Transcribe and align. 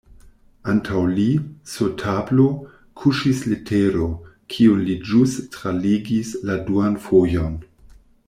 Antaŭ 0.71 1.01
li, 1.17 1.25
sur 1.73 1.91
tablo, 2.03 2.45
kuŝis 3.01 3.43
letero, 3.51 4.07
kiun 4.55 4.81
li 4.89 4.97
ĵus 5.11 5.37
tralegis 5.57 6.33
la 6.51 6.57
duan 6.71 6.97
fojon. 7.07 7.61